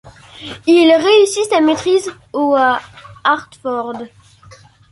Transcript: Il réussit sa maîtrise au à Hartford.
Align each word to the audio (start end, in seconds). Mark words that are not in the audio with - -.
Il 0.65 0.95
réussit 0.95 1.45
sa 1.51 1.61
maîtrise 1.61 2.09
au 2.33 2.55
à 2.55 2.81
Hartford. 3.23 3.99